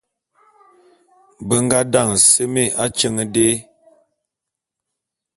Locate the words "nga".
1.63-1.79